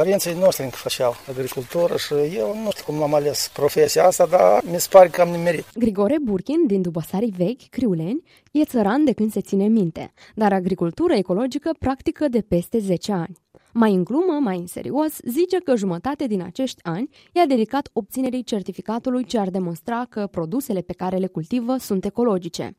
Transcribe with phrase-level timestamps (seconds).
[0.00, 4.62] Părinții noștri încă făceau agricultură și eu nu știu cum am ales profesia asta, dar
[4.70, 5.64] mi se pare că am nimerit.
[5.74, 8.22] Grigore Burkin, din Dubăsarii Vechi, Criuleni,
[8.52, 13.36] e țăran de când se ține minte, dar agricultura ecologică practică de peste 10 ani.
[13.72, 18.44] Mai în glumă, mai în serios, zice că jumătate din acești ani i-a dedicat obținerii
[18.44, 22.76] certificatului ce ar demonstra că produsele pe care le cultivă sunt ecologice.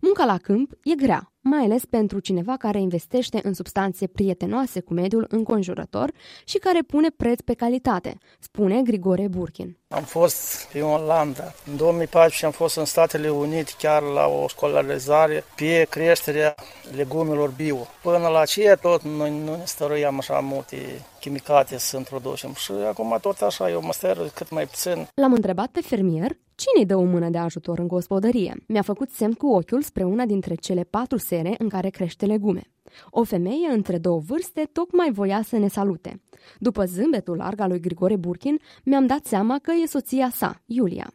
[0.00, 4.92] Munca la câmp e grea, mai ales pentru cineva care investește în substanțe prietenoase cu
[4.92, 6.12] mediul înconjurător
[6.44, 9.78] și care pune preț pe calitate, spune Grigore Burkin.
[9.88, 11.54] Am fost în Olanda.
[11.66, 16.54] În 2014 am fost în Statele Unite chiar la o școlarizare pe creșterea
[16.96, 17.86] legumelor bio.
[18.02, 20.76] Până la aceea tot noi nu ne stăruiam așa multe
[21.20, 25.08] chimicate să introducem și acum tot așa eu mă stăr cât mai puțin.
[25.14, 28.56] L-am întrebat pe fermier Cine îi dă o mână de ajutor în gospodărie?
[28.66, 32.62] Mi-a făcut semn cu ochiul spre una dintre cele patru sere în care crește legume.
[33.10, 36.22] O femeie între două vârste tocmai voia să ne salute.
[36.58, 41.12] După zâmbetul larg al lui Grigore Burkin, mi-am dat seama că e soția sa, Iulia.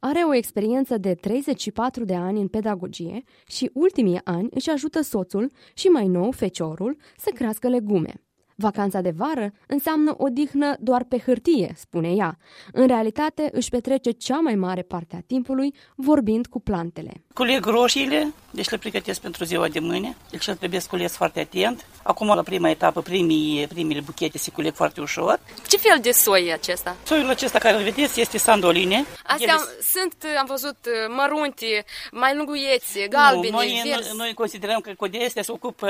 [0.00, 5.50] Are o experiență de 34 de ani în pedagogie și ultimii ani își ajută soțul
[5.74, 8.27] și mai nou feciorul să crească legume.
[8.60, 12.38] Vacanța de vară înseamnă o dihnă doar pe hârtie, spune ea.
[12.72, 17.12] În realitate își petrece cea mai mare parte a timpului vorbind cu plantele.
[17.34, 20.16] Culeg roșiile, deci le pregătesc pentru ziua de mâine.
[20.30, 21.86] Deci trebuie să cules foarte atent.
[22.02, 25.40] Acum, la prima etapă, primii, primele buchete se culeg foarte ușor.
[25.68, 26.96] Ce fel de soi e acesta?
[27.04, 29.04] Soiul acesta care îl vedeți este sandoline.
[29.26, 29.82] Astea Ele...
[29.82, 30.76] sunt, am văzut,
[31.16, 35.88] mărunte, mai lunguiețe, galbene, nu, noi, noi, noi considerăm că cu de se ocupă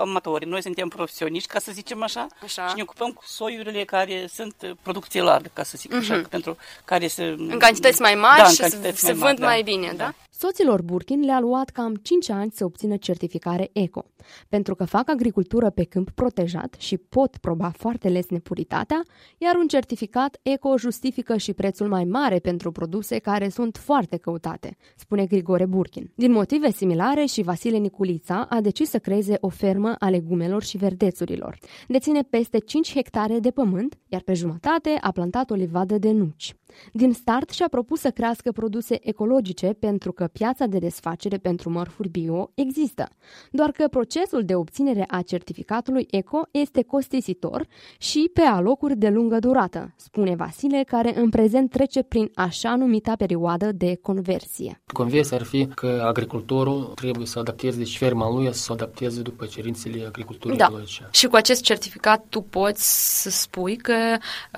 [0.00, 0.48] amatorii.
[0.48, 2.68] Noi suntem profesioniști, ca să zicem așa, așa.
[2.68, 5.98] și ne ocupăm cu soiurile care sunt producție largă, ca să zic uh-huh.
[5.98, 6.28] așa, mhm.
[6.28, 7.24] pentru care se...
[7.24, 9.46] În cantități mai mari da, și se, se vând da.
[9.46, 10.04] mai bine, da?
[10.04, 10.14] da?
[10.36, 14.04] Soților Burkin le-a luat cam 5 ani să obțină certificare eco,
[14.48, 19.02] pentru că fac agricultură pe câmp protejat și pot proba foarte lesne puritatea,
[19.38, 24.76] iar un certificat eco justifică și prețul mai mare pentru produse care sunt foarte căutate,
[24.96, 26.10] spune Grigore Burkin.
[26.14, 30.76] Din motive similare și Vasile Niculița a decis să creeze o fermă a legumelor și
[30.76, 31.58] verdețurilor.
[31.88, 36.54] Deține peste 5 hectare de pământ, iar pe jumătate a plantat o livadă de nuci.
[36.92, 42.08] Din start și-a propus să crească produse ecologice pentru că piața de desfacere pentru mărfuri
[42.08, 43.08] bio există,
[43.50, 47.66] doar că procesul de obținere a certificatului eco este costisitor
[47.98, 53.12] și pe alocuri de lungă durată, spune Vasile, care în prezent trece prin așa numita
[53.16, 54.82] perioadă de conversie.
[54.92, 59.46] Conversia ar fi că agricultorul trebuie să adapteze, deci ferma lui să se adapteze după
[59.46, 60.64] cerințele agriculturii da.
[60.64, 61.08] ecologice.
[61.10, 63.94] Și cu acest certificat tu poți să spui că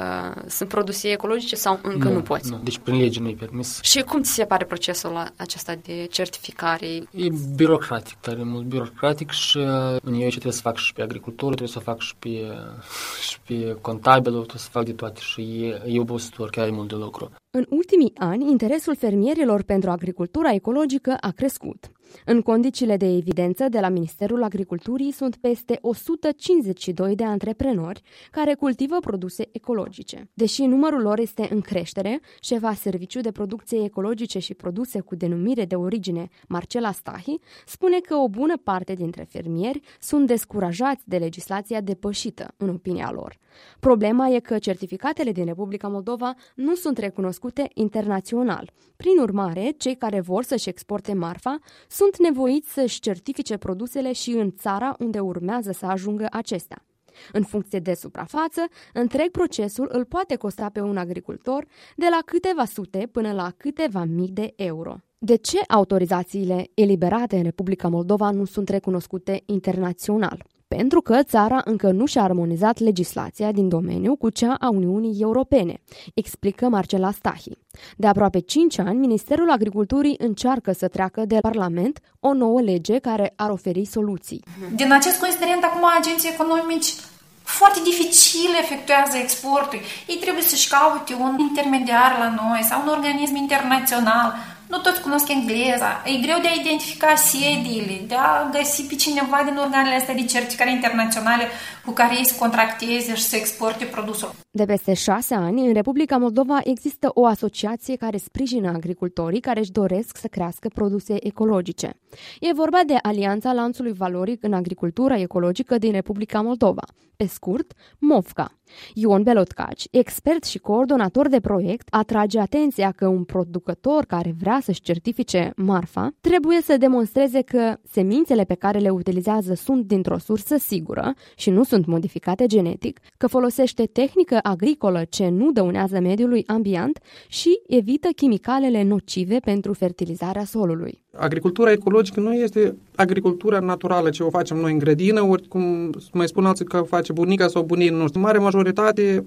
[0.01, 2.51] uh, sunt produse ecologice sau încă încă nu, nu poți.
[2.51, 2.61] Nu.
[2.63, 3.81] Deci prin lege nu-i permis.
[3.83, 6.87] Și cum ți se pare procesul acesta de certificare?
[7.11, 11.55] E birocratic, tare mult birocratic și uh, eu aici trebuie să fac și pe agricultură,
[11.55, 12.29] trebuie să fac și pe,
[13.29, 16.89] și pe contabilul, trebuie să fac de toate și e, e obositor, chiar e mult
[16.89, 17.31] de lucru.
[17.57, 21.91] În ultimii ani, interesul fermierilor pentru agricultura ecologică a crescut.
[22.25, 28.97] În condițiile de evidență de la Ministerul Agriculturii sunt peste 152 de antreprenori care cultivă
[29.01, 30.29] produse ecologice.
[30.35, 35.65] Deși numărul lor este în creștere, șefa Serviciu de Producție Ecologice și Produse cu denumire
[35.65, 41.81] de origine, Marcela Stahi, spune că o bună parte dintre fermieri sunt descurajați de legislația
[41.81, 43.39] depășită, în opinia lor.
[43.81, 48.71] Problema e că certificatele din Republica Moldova nu sunt recunoscute internațional.
[48.97, 51.59] Prin urmare, cei care vor să-și exporte marfa
[51.89, 56.85] sunt nevoiți să-și certifice produsele și în țara unde urmează să ajungă acestea.
[57.33, 58.61] În funcție de suprafață,
[58.93, 64.05] întreg procesul îl poate costa pe un agricultor de la câteva sute până la câteva
[64.05, 64.97] mii de euro.
[65.19, 70.45] De ce autorizațiile eliberate în Republica Moldova nu sunt recunoscute internațional?
[70.69, 75.83] Pentru că țara încă nu și-a armonizat legislația din domeniu cu cea a Uniunii Europene,
[76.15, 77.51] explică Marcela Stahi.
[77.97, 83.33] De aproape 5 ani, Ministerul Agriculturii încearcă să treacă de Parlament o nouă lege care
[83.37, 84.43] ar oferi soluții.
[84.75, 86.95] Din acest considerent, acum agenții economici
[87.43, 89.81] foarte dificil efectuează exportul.
[90.09, 94.35] Ei trebuie să-și caute un intermediar la noi sau un organism internațional
[94.69, 99.39] nu toți cunosc engleza, e greu de a identifica sediile, de a găsi pe cineva
[99.45, 101.45] din organele astea de certificare internaționale
[101.85, 104.31] cu care ei să contracteze și să exporte produsul.
[104.51, 109.73] De peste șase ani, în Republica Moldova există o asociație care sprijină agricultorii care își
[109.73, 111.97] doresc să crească produse ecologice.
[112.41, 116.83] E vorba de Alianța Lanțului Valoric în Agricultura Ecologică din Republica Moldova,
[117.17, 118.51] pe scurt, MOVCA.
[118.95, 124.93] Ion Belotcaci, expert și coordonator de proiect, atrage atenția că un producător care vrea să-și
[124.93, 131.15] certifice marfa trebuie să demonstreze că semințele pe care le utilizează sunt dintr-o sursă sigură
[131.37, 136.99] și nu sunt modificate genetic, că folosește tehnică agricolă ce nu dăunează mediului ambient
[137.29, 141.05] și evită chimicalele nocive pentru fertilizarea solului.
[141.13, 146.29] Agricultura ecologică nu este agricultura naturală ce o facem noi în grădină, ori cum mai
[146.29, 148.21] spun alții că face bunica sau bunii noștri.
[148.21, 149.25] Mare majoritate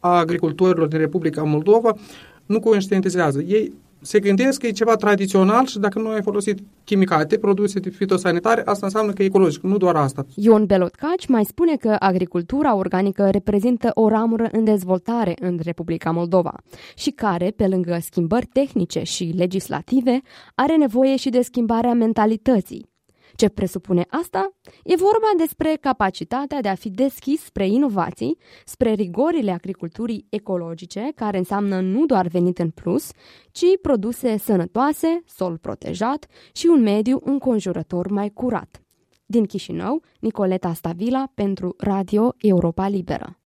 [0.00, 1.96] a agricultorilor din Republica Moldova
[2.46, 3.40] nu conștientizează.
[3.40, 8.62] Ei se gândesc că e ceva tradițional și dacă nu ai folosit chimicate, produse fitosanitare,
[8.64, 10.26] asta înseamnă că e ecologic, nu doar asta.
[10.34, 16.54] Ion Belotcaci mai spune că agricultura organică reprezintă o ramură în dezvoltare în Republica Moldova
[16.94, 20.20] și care, pe lângă schimbări tehnice și legislative,
[20.54, 22.91] are nevoie și de schimbarea mentalității,
[23.34, 24.52] ce presupune asta?
[24.84, 31.38] E vorba despre capacitatea de a fi deschis spre inovații, spre rigorile agriculturii ecologice, care
[31.38, 33.10] înseamnă nu doar venit în plus,
[33.50, 38.82] ci produse sănătoase, sol protejat și un mediu înconjurător mai curat.
[39.26, 43.36] Din Chișinău, Nicoleta Stavila pentru Radio Europa Liberă.